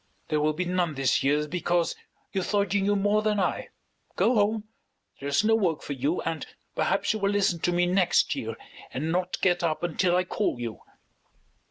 There 0.29 0.41
will 0.41 0.53
be 0.53 0.65
none 0.65 0.95
this 0.95 1.21
year 1.21 1.47
because 1.47 1.95
you 2.33 2.41
thought 2.41 2.73
you 2.73 2.81
knew 2.81 2.95
more 2.95 3.21
than 3.21 3.39
I. 3.39 3.69
Go 4.15 4.33
home. 4.33 4.63
There 5.19 5.29
is 5.29 5.43
no 5.43 5.53
work 5.53 5.83
for 5.83 5.93
you, 5.93 6.23
and 6.23 6.43
perhaps 6.75 7.13
you 7.13 7.19
will 7.19 7.29
listen 7.29 7.59
to 7.59 7.71
me 7.71 7.85
next 7.85 8.33
year 8.35 8.55
and 8.91 9.11
not 9.11 9.39
get 9.41 9.61
up 9.61 9.83
until 9.83 10.15
I 10.15 10.23
call 10.23 10.59
you." 10.59 10.79